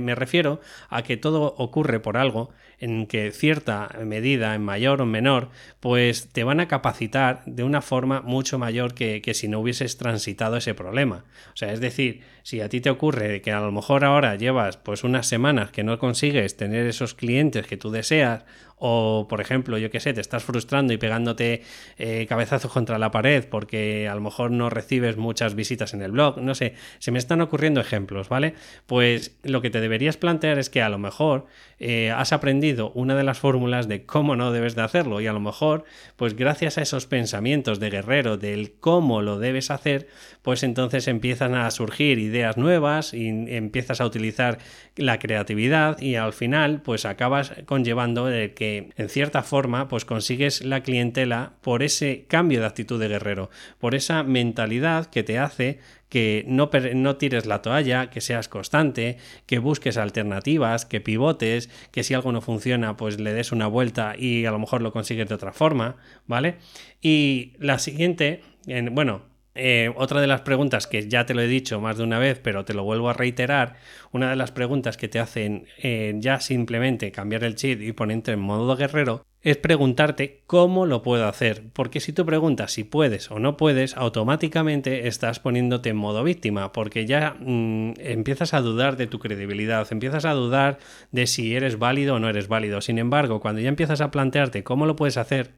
me 0.00 0.14
refiero 0.14 0.60
a 0.88 1.02
que 1.02 1.16
todo 1.16 1.56
ocurre 1.58 1.98
por 1.98 2.16
algo 2.16 2.50
en 2.78 3.08
que 3.08 3.32
cierta 3.32 3.88
medida, 4.04 4.54
en 4.54 4.62
mayor 4.62 5.02
o 5.02 5.06
menor, 5.06 5.48
pues 5.80 6.28
te 6.28 6.44
van 6.44 6.60
a 6.60 6.68
capacitar 6.68 7.42
de 7.46 7.64
una 7.64 7.82
forma 7.82 8.20
mucho 8.20 8.56
mayor 8.60 8.94
que, 8.94 9.20
que 9.20 9.34
si 9.34 9.48
no 9.48 9.58
hubieses 9.58 9.96
transitado 9.96 10.56
ese 10.58 10.74
problema. 10.74 11.24
O 11.52 11.56
sea, 11.56 11.72
es 11.72 11.80
decir, 11.80 12.20
si 12.44 12.60
a 12.60 12.68
ti 12.68 12.80
te 12.80 12.90
ocurre 12.90 13.42
que 13.42 13.50
a 13.50 13.60
lo 13.60 13.72
mejor 13.72 14.04
ahora 14.04 14.36
llevas 14.36 14.76
pues 14.76 15.02
unas 15.02 15.26
semanas 15.26 15.72
que 15.72 15.82
no 15.82 15.98
consigues 15.98 16.56
tener 16.56 16.86
esos 16.86 17.14
clientes 17.14 17.66
que 17.66 17.76
tú 17.76 17.90
deseas 17.90 18.44
o 18.76 19.26
por 19.28 19.40
ejemplo, 19.40 19.78
yo 19.78 19.90
qué 19.90 20.00
sé, 20.00 20.12
te 20.12 20.20
estás 20.20 20.44
frustrando 20.44 20.92
y 20.92 20.98
pegándote 20.98 21.62
eh, 21.98 22.26
cabezazos 22.28 22.72
contra 22.72 22.98
la 22.98 23.10
pared 23.10 23.44
porque 23.48 24.08
a 24.08 24.14
lo 24.14 24.20
mejor 24.20 24.50
no 24.50 24.70
recibes 24.70 25.16
muchas 25.16 25.54
visitas 25.54 25.94
en 25.94 26.02
el 26.02 26.12
blog, 26.12 26.40
no 26.40 26.54
sé, 26.54 26.74
se 26.98 27.10
me 27.10 27.18
están 27.18 27.40
ocurriendo 27.40 27.80
ejemplos, 27.80 28.28
¿vale? 28.28 28.54
Pues 28.86 29.36
lo 29.42 29.62
que 29.62 29.70
te 29.70 29.80
deberías 29.80 30.16
plantear 30.16 30.58
es 30.58 30.70
que 30.70 30.82
a 30.82 30.88
lo 30.88 30.98
mejor 30.98 31.46
eh, 31.78 32.10
has 32.10 32.32
aprendido 32.32 32.90
una 32.92 33.14
de 33.16 33.24
las 33.24 33.38
fórmulas 33.38 33.88
de 33.88 34.04
cómo 34.04 34.36
no 34.36 34.52
debes 34.52 34.74
de 34.74 34.82
hacerlo 34.82 35.20
y 35.20 35.26
a 35.26 35.32
lo 35.32 35.40
mejor, 35.40 35.84
pues 36.16 36.34
gracias 36.36 36.78
a 36.78 36.82
esos 36.82 37.06
pensamientos 37.06 37.80
de 37.80 37.90
guerrero 37.90 38.36
del 38.36 38.72
cómo 38.80 39.22
lo 39.22 39.38
debes 39.38 39.70
hacer, 39.70 40.08
pues 40.42 40.62
entonces 40.62 41.08
empiezan 41.08 41.54
a 41.54 41.70
surgir 41.70 42.18
ideas 42.18 42.56
nuevas 42.56 43.14
y 43.14 43.28
empiezas 43.28 44.00
a 44.00 44.06
utilizar 44.06 44.58
la 44.96 45.18
creatividad 45.18 46.00
y 46.00 46.14
al 46.14 46.32
final 46.32 46.80
pues 46.82 47.04
acabas 47.04 47.52
conllevando 47.66 48.28
el 48.28 48.54
que 48.54 48.90
en 48.96 49.08
cierta 49.08 49.42
forma 49.42 49.88
pues 49.88 50.04
consigues 50.04 50.64
la 50.64 50.82
clientela 50.82 51.54
por 51.62 51.82
ese 51.82 52.26
cambio 52.28 52.60
de 52.60 52.66
actitud 52.66 53.00
de 53.00 53.08
guerrero, 53.08 53.50
por 53.78 53.94
esa 53.94 54.22
mentalidad 54.22 55.06
que 55.06 55.24
te 55.24 55.38
hace 55.38 55.80
que 56.08 56.44
no, 56.46 56.70
no, 56.94 57.16
tires 57.16 57.44
la 57.44 57.60
toalla, 57.60 58.08
que 58.08 58.20
seas 58.20 58.46
constante, 58.46 59.18
que 59.46 59.58
busques 59.58 59.96
alternativas, 59.96 60.86
que 60.86 61.00
pivotes, 61.00 61.68
que 61.90 62.04
si 62.04 62.14
algo 62.14 62.30
no 62.30 62.40
funciona, 62.40 62.96
pues 62.96 63.18
le 63.18 63.32
des 63.32 63.50
una 63.50 63.66
vuelta 63.66 64.14
y 64.16 64.46
a 64.46 64.52
lo 64.52 64.60
mejor 64.60 64.80
lo 64.80 64.92
consigues 64.92 65.28
de 65.28 65.34
otra 65.34 65.52
forma, 65.52 65.96
¿vale? 66.28 66.58
Y 67.02 67.54
la 67.58 67.80
siguiente, 67.80 68.42
en, 68.68 68.94
bueno, 68.94 69.22
eh, 69.54 69.92
otra 69.96 70.20
de 70.20 70.26
las 70.26 70.40
preguntas 70.40 70.86
que 70.86 71.08
ya 71.08 71.26
te 71.26 71.34
lo 71.34 71.42
he 71.42 71.46
dicho 71.46 71.80
más 71.80 71.96
de 71.96 72.04
una 72.04 72.18
vez, 72.18 72.40
pero 72.42 72.64
te 72.64 72.74
lo 72.74 72.84
vuelvo 72.84 73.08
a 73.08 73.12
reiterar, 73.12 73.76
una 74.12 74.30
de 74.30 74.36
las 74.36 74.52
preguntas 74.52 74.96
que 74.96 75.08
te 75.08 75.20
hacen 75.20 75.66
eh, 75.78 76.14
ya 76.18 76.40
simplemente 76.40 77.12
cambiar 77.12 77.44
el 77.44 77.54
cheat 77.54 77.80
y 77.80 77.92
ponerte 77.92 78.32
en 78.32 78.40
modo 78.40 78.76
guerrero 78.76 79.24
es 79.44 79.58
preguntarte 79.58 80.42
cómo 80.46 80.86
lo 80.86 81.02
puedo 81.02 81.28
hacer, 81.28 81.64
porque 81.74 82.00
si 82.00 82.14
tú 82.14 82.24
preguntas 82.24 82.72
si 82.72 82.82
puedes 82.82 83.30
o 83.30 83.38
no 83.38 83.58
puedes, 83.58 83.94
automáticamente 83.94 85.06
estás 85.06 85.38
poniéndote 85.38 85.90
en 85.90 85.96
modo 85.96 86.24
víctima, 86.24 86.72
porque 86.72 87.04
ya 87.04 87.36
mm, 87.38 87.92
empiezas 87.98 88.54
a 88.54 88.62
dudar 88.62 88.96
de 88.96 89.06
tu 89.06 89.18
credibilidad, 89.18 89.86
empiezas 89.90 90.24
a 90.24 90.32
dudar 90.32 90.78
de 91.12 91.26
si 91.26 91.54
eres 91.54 91.78
válido 91.78 92.14
o 92.14 92.18
no 92.18 92.30
eres 92.30 92.48
válido. 92.48 92.80
Sin 92.80 92.98
embargo, 92.98 93.40
cuando 93.40 93.60
ya 93.60 93.68
empiezas 93.68 94.00
a 94.00 94.10
plantearte 94.10 94.64
cómo 94.64 94.86
lo 94.86 94.96
puedes 94.96 95.18
hacer, 95.18 95.52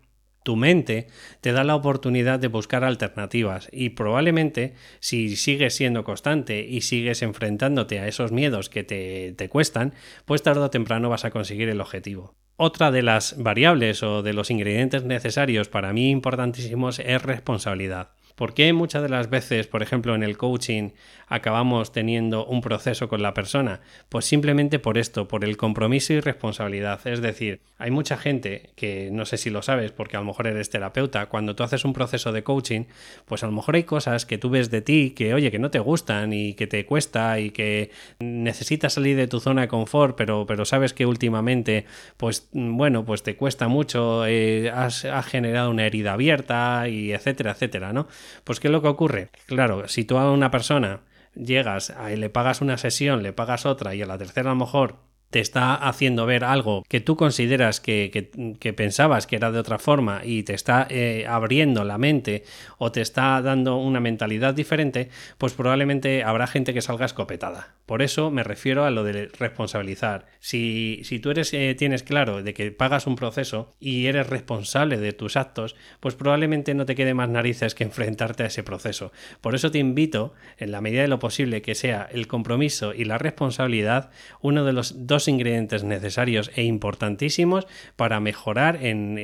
tu 0.46 0.54
mente 0.54 1.08
te 1.40 1.50
da 1.50 1.64
la 1.64 1.74
oportunidad 1.74 2.38
de 2.38 2.46
buscar 2.46 2.84
alternativas 2.84 3.68
y 3.72 3.90
probablemente 3.90 4.74
si 5.00 5.34
sigues 5.34 5.74
siendo 5.74 6.04
constante 6.04 6.64
y 6.64 6.82
sigues 6.82 7.22
enfrentándote 7.22 7.98
a 7.98 8.06
esos 8.06 8.30
miedos 8.30 8.70
que 8.70 8.84
te, 8.84 9.34
te 9.36 9.48
cuestan, 9.48 9.92
pues 10.24 10.44
tarde 10.44 10.60
o 10.60 10.70
temprano 10.70 11.10
vas 11.10 11.24
a 11.24 11.32
conseguir 11.32 11.68
el 11.68 11.80
objetivo. 11.80 12.36
Otra 12.54 12.92
de 12.92 13.02
las 13.02 13.42
variables 13.42 14.04
o 14.04 14.22
de 14.22 14.34
los 14.34 14.52
ingredientes 14.52 15.02
necesarios 15.02 15.68
para 15.68 15.92
mí 15.92 16.10
importantísimos 16.10 17.00
es 17.00 17.20
responsabilidad. 17.22 18.10
¿Por 18.36 18.52
qué 18.52 18.74
muchas 18.74 19.02
de 19.02 19.08
las 19.08 19.30
veces, 19.30 19.66
por 19.66 19.82
ejemplo, 19.82 20.14
en 20.14 20.22
el 20.22 20.36
coaching 20.36 20.90
acabamos 21.26 21.90
teniendo 21.90 22.44
un 22.44 22.60
proceso 22.60 23.08
con 23.08 23.22
la 23.22 23.32
persona? 23.32 23.80
Pues 24.10 24.26
simplemente 24.26 24.78
por 24.78 24.98
esto, 24.98 25.26
por 25.26 25.42
el 25.42 25.56
compromiso 25.56 26.12
y 26.12 26.20
responsabilidad. 26.20 27.00
Es 27.06 27.22
decir, 27.22 27.60
hay 27.78 27.90
mucha 27.90 28.18
gente 28.18 28.70
que 28.76 29.08
no 29.10 29.24
sé 29.24 29.38
si 29.38 29.48
lo 29.48 29.62
sabes 29.62 29.90
porque 29.90 30.18
a 30.18 30.20
lo 30.20 30.26
mejor 30.26 30.48
eres 30.48 30.68
terapeuta, 30.68 31.26
cuando 31.26 31.56
tú 31.56 31.62
haces 31.62 31.86
un 31.86 31.94
proceso 31.94 32.30
de 32.30 32.42
coaching, 32.42 32.84
pues 33.24 33.42
a 33.42 33.46
lo 33.46 33.52
mejor 33.52 33.76
hay 33.76 33.84
cosas 33.84 34.26
que 34.26 34.36
tú 34.36 34.50
ves 34.50 34.70
de 34.70 34.82
ti 34.82 35.14
que, 35.16 35.32
oye, 35.32 35.50
que 35.50 35.58
no 35.58 35.70
te 35.70 35.78
gustan 35.78 36.34
y 36.34 36.52
que 36.52 36.66
te 36.66 36.84
cuesta 36.84 37.40
y 37.40 37.50
que 37.50 37.90
necesitas 38.18 38.92
salir 38.92 39.16
de 39.16 39.28
tu 39.28 39.40
zona 39.40 39.62
de 39.62 39.68
confort, 39.68 40.14
pero, 40.14 40.44
pero 40.46 40.66
sabes 40.66 40.92
que 40.92 41.06
últimamente, 41.06 41.86
pues 42.18 42.50
bueno, 42.52 43.06
pues 43.06 43.22
te 43.22 43.34
cuesta 43.34 43.68
mucho, 43.68 44.26
eh, 44.26 44.70
has, 44.70 45.06
has 45.06 45.24
generado 45.24 45.70
una 45.70 45.86
herida 45.86 46.12
abierta 46.12 46.86
y 46.86 47.12
etcétera, 47.12 47.52
etcétera, 47.52 47.94
¿no? 47.94 48.08
Pues 48.44 48.60
¿qué 48.60 48.68
es 48.68 48.72
lo 48.72 48.82
que 48.82 48.88
ocurre? 48.88 49.30
Claro, 49.46 49.88
si 49.88 50.04
tú 50.04 50.18
a 50.18 50.30
una 50.30 50.50
persona 50.50 51.00
llegas 51.34 51.94
y 52.12 52.16
le 52.16 52.30
pagas 52.30 52.60
una 52.60 52.78
sesión, 52.78 53.22
le 53.22 53.32
pagas 53.32 53.66
otra 53.66 53.94
y 53.94 54.02
a 54.02 54.06
la 54.06 54.18
tercera 54.18 54.50
a 54.50 54.54
lo 54.54 54.60
mejor 54.60 54.96
te 55.30 55.40
está 55.40 55.74
haciendo 55.74 56.26
ver 56.26 56.44
algo 56.44 56.84
que 56.88 57.00
tú 57.00 57.16
consideras 57.16 57.80
que, 57.80 58.30
pensabas 58.76 59.26
que 59.26 59.36
era 59.36 59.50
de 59.50 59.58
otra 59.58 59.78
forma 59.78 60.22
y 60.24 60.42
te 60.44 60.54
está 60.54 60.86
eh, 60.88 61.26
abriendo 61.28 61.84
la 61.84 61.98
mente 61.98 62.44
o 62.78 62.92
te 62.92 63.00
está 63.00 63.40
dando 63.42 63.76
una 63.76 64.00
mentalidad 64.00 64.54
diferente, 64.54 65.10
pues 65.38 65.52
probablemente 65.54 66.22
habrá 66.22 66.46
gente 66.46 66.74
que 66.74 66.82
salga 66.82 67.06
escopetada. 67.06 67.74
Por 67.86 68.02
eso 68.02 68.30
me 68.30 68.42
refiero 68.42 68.84
a 68.84 68.90
lo 68.90 69.04
de 69.04 69.28
responsabilizar. 69.38 70.26
Si, 70.40 71.00
si 71.04 71.18
tú 71.18 71.30
eres, 71.30 71.52
eh, 71.54 71.74
tienes 71.76 72.02
claro 72.02 72.42
de 72.42 72.54
que 72.54 72.70
pagas 72.72 73.06
un 73.06 73.16
proceso 73.16 73.74
y 73.78 74.06
eres 74.06 74.28
responsable 74.28 74.98
de 74.98 75.12
tus 75.12 75.36
actos, 75.36 75.76
pues 76.00 76.14
probablemente 76.14 76.74
no 76.74 76.84
te 76.84 76.94
quede 76.94 77.14
más 77.14 77.28
narices 77.28 77.74
que 77.74 77.84
enfrentarte 77.84 78.42
a 78.42 78.46
ese 78.46 78.62
proceso. 78.62 79.12
Por 79.40 79.54
eso 79.54 79.70
te 79.70 79.78
invito, 79.78 80.34
en 80.58 80.72
la 80.72 80.80
medida 80.80 81.02
de 81.02 81.08
lo 81.08 81.18
posible, 81.18 81.62
que 81.62 81.74
sea 81.74 82.08
el 82.10 82.26
compromiso 82.26 82.92
y 82.92 83.04
la 83.04 83.18
responsabilidad 83.18 84.10
uno 84.40 84.64
de 84.64 84.72
los 84.72 85.06
dos 85.06 85.15
ingredientes 85.26 85.84
necesarios 85.84 86.50
e 86.54 86.62
importantísimos 86.62 87.66
para 87.96 88.20
mejorar 88.20 88.84
en, 88.84 89.18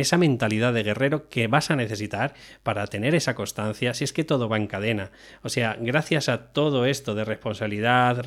esa 0.00 0.18
mentalidad 0.18 0.72
de 0.72 0.82
guerrero 0.82 1.28
que 1.28 1.46
vas 1.46 1.70
a 1.70 1.76
necesitar 1.76 2.34
para 2.62 2.86
tener 2.86 3.14
esa 3.14 3.34
constancia 3.34 3.94
si 3.94 4.04
es 4.04 4.12
que 4.12 4.24
todo 4.24 4.48
va 4.48 4.56
en 4.56 4.66
cadena. 4.66 5.10
O 5.42 5.48
sea, 5.48 5.76
gracias 5.80 6.28
a 6.28 6.52
todo 6.52 6.86
esto 6.86 7.14
de 7.14 7.24
responsabilidad, 7.24 8.24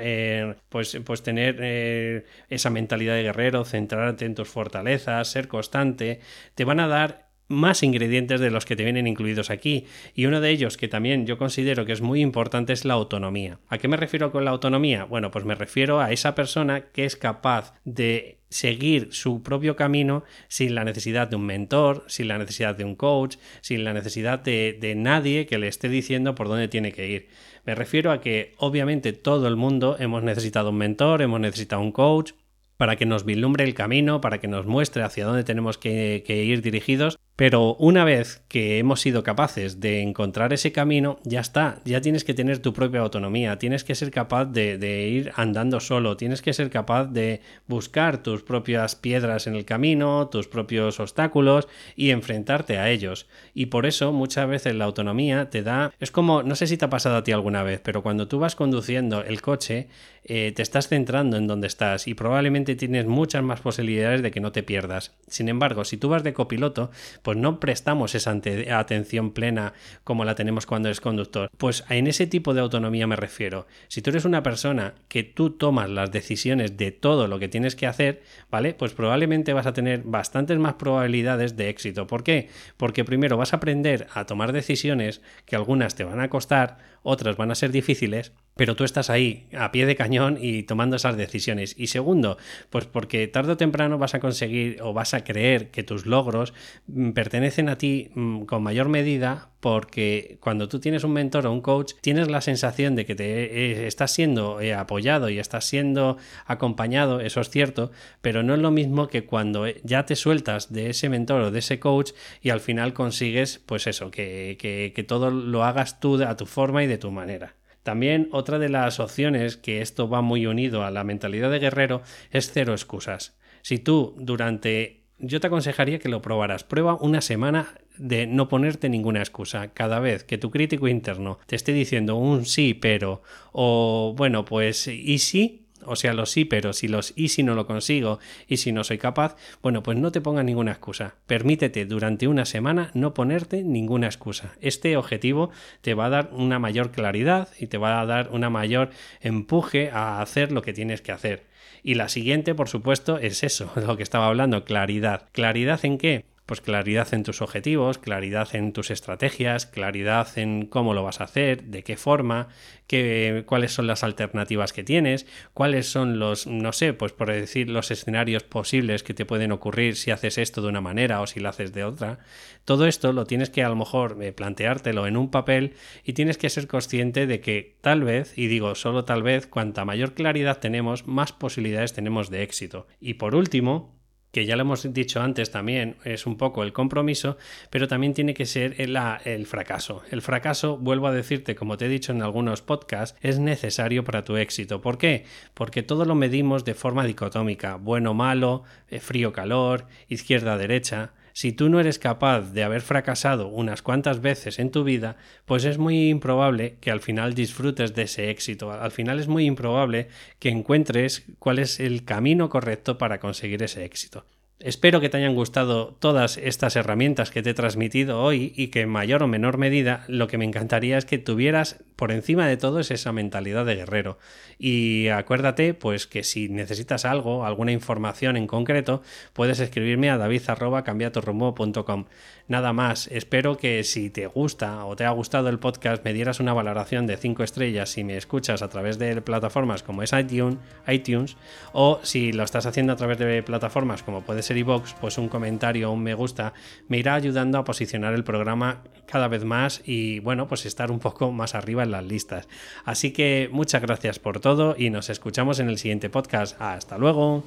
eh, 0.00 0.54
pues, 0.68 0.98
pues 1.04 1.22
tener 1.22 1.58
eh, 1.60 2.24
esa 2.48 2.70
mentalidad 2.70 3.14
de 3.14 3.22
guerrero, 3.22 3.64
centrarte 3.64 4.24
en 4.24 4.34
tus 4.34 4.48
fortalezas, 4.48 5.28
ser 5.28 5.48
constante, 5.48 6.20
te 6.54 6.64
van 6.64 6.80
a 6.80 6.88
dar 6.88 7.31
más 7.52 7.82
ingredientes 7.82 8.40
de 8.40 8.50
los 8.50 8.64
que 8.64 8.76
te 8.76 8.84
vienen 8.84 9.06
incluidos 9.06 9.50
aquí. 9.50 9.86
Y 10.14 10.26
uno 10.26 10.40
de 10.40 10.50
ellos 10.50 10.76
que 10.76 10.88
también 10.88 11.26
yo 11.26 11.38
considero 11.38 11.86
que 11.86 11.92
es 11.92 12.00
muy 12.00 12.20
importante 12.20 12.72
es 12.72 12.84
la 12.84 12.94
autonomía. 12.94 13.58
¿A 13.68 13.78
qué 13.78 13.88
me 13.88 13.96
refiero 13.96 14.32
con 14.32 14.44
la 14.44 14.50
autonomía? 14.50 15.04
Bueno, 15.04 15.30
pues 15.30 15.44
me 15.44 15.54
refiero 15.54 16.00
a 16.00 16.10
esa 16.10 16.34
persona 16.34 16.86
que 16.92 17.04
es 17.04 17.16
capaz 17.16 17.74
de 17.84 18.38
seguir 18.52 19.08
su 19.12 19.42
propio 19.42 19.76
camino 19.76 20.24
sin 20.48 20.74
la 20.74 20.84
necesidad 20.84 21.28
de 21.28 21.36
un 21.36 21.46
mentor, 21.46 22.04
sin 22.06 22.28
la 22.28 22.38
necesidad 22.38 22.76
de 22.76 22.84
un 22.84 22.96
coach, 22.96 23.36
sin 23.60 23.84
la 23.84 23.94
necesidad 23.94 24.40
de, 24.40 24.76
de, 24.78 24.94
nadie 24.94 25.46
que 25.46 25.58
le 25.58 25.68
esté 25.68 25.88
diciendo 25.88 26.34
por 26.34 26.48
dónde 26.48 26.68
tiene 26.68 26.92
que 26.92 27.08
ir. 27.08 27.28
Me 27.64 27.74
refiero 27.74 28.10
a 28.10 28.20
que 28.20 28.54
obviamente 28.58 29.12
todo 29.12 29.48
el 29.48 29.56
mundo 29.56 29.96
hemos 29.98 30.22
necesitado 30.22 30.70
un 30.70 30.78
mentor, 30.78 31.22
hemos 31.22 31.40
necesitado 31.40 31.80
un 31.80 31.92
coach 31.92 32.32
para 32.76 32.96
que 32.96 33.06
nos 33.06 33.24
vislumbre 33.24 33.64
el 33.64 33.74
camino, 33.74 34.20
para 34.20 34.38
que 34.38 34.48
nos 34.48 34.66
muestre 34.66 35.02
hacia 35.02 35.24
dónde 35.24 35.44
tenemos 35.44 35.78
que, 35.78 36.24
que 36.26 36.44
ir 36.44 36.62
dirigidos 36.62 37.18
pero 37.36 37.74
una 37.76 38.04
vez 38.04 38.42
que 38.48 38.78
hemos 38.78 39.00
sido 39.00 39.22
capaces 39.22 39.80
de 39.80 40.02
encontrar 40.02 40.52
ese 40.52 40.70
camino, 40.70 41.18
ya 41.24 41.40
está, 41.40 41.80
ya 41.84 42.00
tienes 42.02 42.24
que 42.24 42.34
tener 42.34 42.58
tu 42.58 42.74
propia 42.74 43.00
autonomía, 43.00 43.58
tienes 43.58 43.84
que 43.84 43.94
ser 43.94 44.10
capaz 44.10 44.44
de, 44.44 45.08
ir 45.08 45.32
andando 45.36 45.80
solo, 45.80 46.16
tienes 46.16 46.42
que 46.42 46.52
ser 46.52 46.68
capaz 46.68 47.06
de 47.06 47.40
buscar 47.66 48.22
tus 48.22 48.42
propias 48.42 48.96
piedras 48.96 49.46
en 49.46 49.56
el 49.56 49.64
camino, 49.64 50.28
tus 50.28 50.46
propios 50.46 51.00
obstáculos 51.00 51.68
y 51.96 52.10
enfrentarte 52.10 52.78
a 52.78 52.90
ellos. 52.90 53.26
Y 53.54 53.66
por 53.66 53.86
eso 53.86 54.12
muchas 54.12 54.46
veces 54.46 54.74
la 54.74 54.84
autonomía 54.84 55.48
te 55.48 55.62
da, 55.62 55.92
es 56.00 56.10
como, 56.10 56.42
no 56.42 56.54
sé 56.54 56.66
si 56.66 56.76
te 56.76 56.84
ha 56.84 56.90
pasado 56.90 57.16
a 57.16 57.24
ti 57.24 57.32
alguna 57.32 57.62
vez, 57.62 57.80
pero 57.82 58.02
cuando 58.02 58.28
tú 58.28 58.38
vas 58.40 58.56
conduciendo 58.56 59.24
el 59.24 59.40
coche, 59.40 59.88
eh, 60.24 60.52
te 60.54 60.62
estás 60.62 60.86
centrando 60.86 61.36
en 61.36 61.48
donde 61.48 61.66
estás 61.66 62.06
y 62.06 62.14
probablemente 62.14 62.76
tienes 62.76 63.06
muchas 63.06 63.42
más 63.42 63.60
posibilidades 63.60 64.22
de 64.22 64.30
que 64.30 64.40
no 64.40 64.52
te 64.52 64.62
pierdas. 64.62 65.12
Sin 65.26 65.48
embargo, 65.48 65.84
si 65.84 65.96
tú 65.96 66.08
vas 66.08 66.22
de 66.22 66.32
copiloto, 66.32 66.90
pues 67.22 67.36
no 67.36 67.60
prestamos 67.60 68.14
esa 68.14 68.38
atención 68.76 69.32
plena 69.32 69.72
como 70.04 70.24
la 70.24 70.34
tenemos 70.34 70.66
cuando 70.66 70.88
eres 70.88 71.00
conductor. 71.00 71.50
Pues 71.56 71.84
en 71.88 72.06
ese 72.06 72.26
tipo 72.26 72.54
de 72.54 72.60
autonomía 72.60 73.06
me 73.06 73.16
refiero. 73.16 73.66
Si 73.88 74.02
tú 74.02 74.10
eres 74.10 74.24
una 74.24 74.42
persona 74.42 74.94
que 75.08 75.22
tú 75.22 75.50
tomas 75.50 75.88
las 75.88 76.10
decisiones 76.10 76.76
de 76.76 76.90
todo 76.90 77.28
lo 77.28 77.38
que 77.38 77.48
tienes 77.48 77.76
que 77.76 77.86
hacer, 77.86 78.22
¿vale? 78.50 78.74
Pues 78.74 78.92
probablemente 78.92 79.52
vas 79.52 79.66
a 79.66 79.72
tener 79.72 80.02
bastantes 80.04 80.58
más 80.58 80.74
probabilidades 80.74 81.56
de 81.56 81.68
éxito. 81.68 82.06
¿Por 82.06 82.24
qué? 82.24 82.48
Porque 82.76 83.04
primero 83.04 83.36
vas 83.36 83.52
a 83.52 83.56
aprender 83.56 84.06
a 84.14 84.26
tomar 84.26 84.52
decisiones 84.52 85.22
que 85.46 85.56
algunas 85.56 85.94
te 85.94 86.04
van 86.04 86.20
a 86.20 86.28
costar, 86.28 86.78
otras 87.02 87.36
van 87.36 87.50
a 87.50 87.54
ser 87.54 87.72
difíciles, 87.72 88.32
pero 88.56 88.76
tú 88.76 88.84
estás 88.84 89.10
ahí 89.10 89.46
a 89.56 89.72
pie 89.72 89.86
de 89.86 89.96
cañón 89.96 90.38
y 90.40 90.64
tomando 90.64 90.96
esas 90.96 91.16
decisiones. 91.16 91.74
Y 91.78 91.88
segundo, 91.88 92.38
pues 92.70 92.84
porque 92.86 93.26
tarde 93.28 93.52
o 93.52 93.56
temprano 93.56 93.98
vas 93.98 94.14
a 94.14 94.20
conseguir 94.20 94.78
o 94.82 94.92
vas 94.92 95.14
a 95.14 95.24
creer 95.24 95.70
que 95.70 95.82
tus 95.82 96.06
logros 96.06 96.52
mm, 96.86 97.10
pertenecen 97.10 97.68
a 97.68 97.78
ti 97.78 98.10
mm, 98.14 98.42
con 98.42 98.62
mayor 98.62 98.88
medida 98.88 99.48
porque 99.60 100.38
cuando 100.40 100.68
tú 100.68 100.80
tienes 100.80 101.04
un 101.04 101.12
mentor 101.12 101.46
o 101.46 101.52
un 101.52 101.60
coach 101.60 101.92
tienes 102.00 102.28
la 102.28 102.40
sensación 102.40 102.96
de 102.96 103.06
que 103.06 103.14
te 103.14 103.24
eh, 103.44 103.86
estás 103.86 104.10
siendo 104.10 104.60
eh, 104.60 104.74
apoyado 104.74 105.30
y 105.30 105.38
estás 105.38 105.64
siendo 105.64 106.18
acompañado, 106.46 107.20
eso 107.20 107.40
es 107.40 107.48
cierto, 107.48 107.92
pero 108.20 108.42
no 108.42 108.54
es 108.54 108.60
lo 108.60 108.72
mismo 108.72 109.06
que 109.06 109.24
cuando 109.24 109.66
eh, 109.66 109.80
ya 109.84 110.04
te 110.04 110.16
sueltas 110.16 110.72
de 110.72 110.90
ese 110.90 111.08
mentor 111.08 111.42
o 111.42 111.50
de 111.52 111.60
ese 111.60 111.78
coach 111.78 112.10
y 112.42 112.50
al 112.50 112.60
final 112.60 112.92
consigues 112.92 113.60
pues 113.64 113.86
eso, 113.86 114.10
que, 114.10 114.58
que 114.60 115.04
todo 115.04 115.30
lo 115.30 115.62
hagas 115.62 116.00
tú 116.00 116.20
a 116.24 116.36
tu 116.36 116.46
forma 116.46 116.82
y 116.82 116.88
de 116.88 116.98
tu 116.98 117.12
manera. 117.12 117.54
También 117.82 118.28
otra 118.32 118.58
de 118.58 118.68
las 118.68 119.00
opciones, 119.00 119.56
que 119.56 119.80
esto 119.80 120.08
va 120.08 120.20
muy 120.22 120.46
unido 120.46 120.84
a 120.84 120.90
la 120.90 121.04
mentalidad 121.04 121.50
de 121.50 121.58
guerrero, 121.58 122.02
es 122.30 122.50
cero 122.52 122.72
excusas. 122.72 123.36
Si 123.62 123.78
tú 123.78 124.14
durante... 124.18 125.02
Yo 125.24 125.38
te 125.38 125.46
aconsejaría 125.46 126.00
que 126.00 126.08
lo 126.08 126.20
probaras. 126.20 126.64
Prueba 126.64 126.96
una 126.96 127.20
semana 127.20 127.74
de 127.96 128.26
no 128.26 128.48
ponerte 128.48 128.88
ninguna 128.88 129.20
excusa. 129.20 129.68
Cada 129.68 130.00
vez 130.00 130.24
que 130.24 130.38
tu 130.38 130.50
crítico 130.50 130.88
interno 130.88 131.38
te 131.46 131.54
esté 131.54 131.72
diciendo 131.72 132.16
un 132.16 132.44
sí, 132.44 132.74
pero 132.74 133.22
o 133.52 134.14
bueno, 134.16 134.44
pues 134.44 134.88
y 134.88 135.18
sí, 135.18 135.61
o 135.86 135.96
sea, 135.96 136.12
los 136.14 136.30
sí, 136.30 136.44
pero 136.44 136.72
si 136.72 136.88
los 136.88 137.12
y 137.16 137.28
si 137.28 137.42
no 137.42 137.54
lo 137.54 137.66
consigo 137.66 138.18
y 138.48 138.58
si 138.58 138.72
no 138.72 138.84
soy 138.84 138.98
capaz, 138.98 139.36
bueno, 139.62 139.82
pues 139.82 139.98
no 139.98 140.12
te 140.12 140.20
pongas 140.20 140.44
ninguna 140.44 140.72
excusa. 140.72 141.16
Permítete 141.26 141.84
durante 141.86 142.28
una 142.28 142.44
semana 142.44 142.90
no 142.94 143.14
ponerte 143.14 143.62
ninguna 143.62 144.06
excusa. 144.06 144.52
Este 144.60 144.96
objetivo 144.96 145.50
te 145.80 145.94
va 145.94 146.06
a 146.06 146.10
dar 146.10 146.30
una 146.32 146.58
mayor 146.58 146.90
claridad 146.90 147.48
y 147.58 147.66
te 147.66 147.78
va 147.78 148.00
a 148.00 148.06
dar 148.06 148.30
una 148.32 148.50
mayor 148.50 148.90
empuje 149.20 149.90
a 149.90 150.20
hacer 150.20 150.52
lo 150.52 150.62
que 150.62 150.72
tienes 150.72 151.02
que 151.02 151.12
hacer. 151.12 151.44
Y 151.82 151.94
la 151.94 152.08
siguiente, 152.08 152.54
por 152.54 152.68
supuesto, 152.68 153.18
es 153.18 153.42
eso, 153.42 153.72
lo 153.86 153.96
que 153.96 154.02
estaba 154.02 154.26
hablando, 154.26 154.64
claridad. 154.64 155.28
¿Claridad 155.32 155.84
en 155.84 155.98
qué? 155.98 156.31
Pues 156.52 156.60
claridad 156.60 157.14
en 157.14 157.22
tus 157.22 157.40
objetivos, 157.40 157.96
claridad 157.96 158.54
en 158.54 158.74
tus 158.74 158.90
estrategias, 158.90 159.64
claridad 159.64 160.28
en 160.36 160.66
cómo 160.66 160.92
lo 160.92 161.02
vas 161.02 161.22
a 161.22 161.24
hacer, 161.24 161.62
de 161.62 161.82
qué 161.82 161.96
forma, 161.96 162.48
qué, 162.86 163.44
cuáles 163.46 163.72
son 163.72 163.86
las 163.86 164.04
alternativas 164.04 164.74
que 164.74 164.84
tienes, 164.84 165.26
cuáles 165.54 165.86
son 165.86 166.18
los, 166.18 166.46
no 166.46 166.74
sé, 166.74 166.92
pues 166.92 167.12
por 167.12 167.32
decir 167.32 167.70
los 167.70 167.90
escenarios 167.90 168.42
posibles 168.42 169.02
que 169.02 169.14
te 169.14 169.24
pueden 169.24 169.50
ocurrir 169.50 169.96
si 169.96 170.10
haces 170.10 170.36
esto 170.36 170.60
de 170.60 170.68
una 170.68 170.82
manera 170.82 171.22
o 171.22 171.26
si 171.26 171.40
lo 171.40 171.48
haces 171.48 171.72
de 171.72 171.84
otra. 171.84 172.18
Todo 172.66 172.86
esto 172.86 173.14
lo 173.14 173.24
tienes 173.24 173.48
que 173.48 173.64
a 173.64 173.70
lo 173.70 173.76
mejor 173.76 174.22
eh, 174.22 174.30
planteártelo 174.32 175.06
en 175.06 175.16
un 175.16 175.30
papel 175.30 175.72
y 176.04 176.12
tienes 176.12 176.36
que 176.36 176.50
ser 176.50 176.66
consciente 176.66 177.26
de 177.26 177.40
que 177.40 177.78
tal 177.80 178.02
vez, 178.02 178.36
y 178.36 178.48
digo 178.48 178.74
solo 178.74 179.06
tal 179.06 179.22
vez, 179.22 179.46
cuanta 179.46 179.86
mayor 179.86 180.12
claridad 180.12 180.58
tenemos, 180.58 181.06
más 181.06 181.32
posibilidades 181.32 181.94
tenemos 181.94 182.28
de 182.28 182.42
éxito. 182.42 182.86
Y 183.00 183.14
por 183.14 183.34
último, 183.34 184.01
que 184.32 184.46
ya 184.46 184.56
lo 184.56 184.62
hemos 184.62 184.92
dicho 184.92 185.20
antes 185.20 185.50
también, 185.50 185.96
es 186.04 186.26
un 186.26 186.36
poco 186.36 186.62
el 186.62 186.72
compromiso, 186.72 187.36
pero 187.70 187.86
también 187.86 188.14
tiene 188.14 188.34
que 188.34 188.46
ser 188.46 188.74
el, 188.80 188.98
el, 189.24 189.46
fracaso. 189.46 190.02
El 190.10 190.22
fracaso, 190.22 190.78
vuelvo 190.78 191.06
a 191.06 191.12
decirte, 191.12 191.54
como 191.54 191.76
te 191.76 191.86
he 191.86 191.88
dicho 191.88 192.12
en 192.12 192.22
algunos 192.22 192.62
podcasts, 192.62 193.16
es 193.20 193.38
necesario 193.38 194.04
para 194.04 194.24
tu 194.24 194.36
éxito. 194.36 194.80
¿Por 194.80 194.96
qué? 194.96 195.24
Porque 195.52 195.82
todo 195.82 196.06
lo 196.06 196.14
medimos 196.14 196.64
de 196.64 196.74
forma 196.74 197.04
dicotómica, 197.04 197.76
bueno, 197.76 198.14
malo, 198.14 198.64
eh, 198.88 199.00
frío, 199.00 199.32
calor, 199.32 199.86
izquierda, 200.08 200.56
derecha. 200.56 201.12
Si 201.32 201.52
tú 201.52 201.68
no 201.68 201.80
eres 201.80 201.98
capaz 201.98 202.52
de 202.52 202.62
haber 202.62 202.82
fracasado 202.82 203.48
unas 203.48 203.82
cuantas 203.82 204.20
veces 204.20 204.58
en 204.58 204.70
tu 204.70 204.84
vida, 204.84 205.16
pues 205.46 205.64
es 205.64 205.78
muy 205.78 206.08
improbable 206.08 206.76
que 206.80 206.90
al 206.90 207.00
final 207.00 207.34
disfrutes 207.34 207.94
de 207.94 208.02
ese 208.02 208.30
éxito. 208.30 208.72
Al 208.72 208.90
final 208.90 209.20
es 209.20 209.28
muy 209.28 209.46
improbable 209.46 210.08
que 210.38 210.50
encuentres 210.50 211.24
cuál 211.38 211.58
es 211.58 211.80
el 211.80 212.04
camino 212.04 212.48
correcto 212.48 212.98
para 212.98 213.20
conseguir 213.20 213.62
ese 213.62 213.84
éxito. 213.84 214.24
Espero 214.62 215.00
que 215.00 215.08
te 215.08 215.16
hayan 215.16 215.34
gustado 215.34 215.96
todas 215.98 216.38
estas 216.38 216.76
herramientas 216.76 217.32
que 217.32 217.42
te 217.42 217.50
he 217.50 217.54
transmitido 217.54 218.22
hoy 218.22 218.52
y 218.54 218.68
que 218.68 218.82
en 218.82 218.90
mayor 218.90 219.24
o 219.24 219.26
menor 219.26 219.58
medida 219.58 220.04
lo 220.06 220.28
que 220.28 220.38
me 220.38 220.44
encantaría 220.44 220.96
es 220.96 221.04
que 221.04 221.18
tuvieras 221.18 221.82
por 221.96 222.12
encima 222.12 222.46
de 222.46 222.56
todo 222.56 222.78
es 222.78 222.92
esa 222.92 223.12
mentalidad 223.12 223.66
de 223.66 223.74
guerrero. 223.74 224.18
Y 224.58 225.08
acuérdate 225.08 225.74
pues 225.74 226.06
que 226.06 226.22
si 226.22 226.48
necesitas 226.48 227.04
algo, 227.04 227.44
alguna 227.44 227.72
información 227.72 228.36
en 228.36 228.46
concreto, 228.46 229.02
puedes 229.32 229.58
escribirme 229.58 230.10
a 230.10 230.16
david@cambiatorrumbo.com. 230.16 232.04
Nada 232.46 232.72
más, 232.72 233.08
espero 233.08 233.56
que 233.56 233.82
si 233.82 234.10
te 234.10 234.26
gusta 234.26 234.84
o 234.84 234.94
te 234.94 235.04
ha 235.04 235.10
gustado 235.10 235.48
el 235.48 235.58
podcast 235.58 236.04
me 236.04 236.12
dieras 236.12 236.38
una 236.38 236.52
valoración 236.52 237.06
de 237.06 237.16
5 237.16 237.42
estrellas 237.42 237.90
si 237.90 238.04
me 238.04 238.16
escuchas 238.16 238.62
a 238.62 238.68
través 238.68 238.98
de 238.98 239.20
plataformas 239.22 239.82
como 239.82 240.02
es 240.02 240.12
iTunes, 240.12 240.58
iTunes 240.86 241.36
o 241.72 241.98
si 242.02 242.32
lo 242.32 242.44
estás 242.44 242.66
haciendo 242.66 242.92
a 242.92 242.96
través 242.96 243.18
de 243.18 243.42
plataformas 243.42 244.02
como 244.02 244.22
puede 244.22 244.42
ser 244.42 244.51
ser 244.52 244.58
iVoox, 244.58 244.94
pues 245.00 245.18
un 245.18 245.28
comentario 245.28 245.90
o 245.90 245.92
un 245.92 246.02
me 246.02 246.14
gusta 246.14 246.52
me 246.88 246.98
irá 246.98 247.14
ayudando 247.14 247.58
a 247.58 247.64
posicionar 247.64 248.14
el 248.14 248.24
programa 248.24 248.82
cada 249.06 249.28
vez 249.28 249.44
más 249.44 249.82
y 249.84 250.20
bueno, 250.20 250.46
pues 250.46 250.66
estar 250.66 250.90
un 250.90 250.98
poco 250.98 251.32
más 251.32 251.54
arriba 251.54 251.82
en 251.82 251.90
las 251.90 252.04
listas. 252.04 252.48
Así 252.84 253.12
que 253.12 253.48
muchas 253.52 253.82
gracias 253.82 254.18
por 254.18 254.40
todo 254.40 254.74
y 254.76 254.90
nos 254.90 255.10
escuchamos 255.10 255.58
en 255.58 255.68
el 255.68 255.78
siguiente 255.78 256.10
podcast. 256.10 256.60
Hasta 256.60 256.98
luego. 256.98 257.44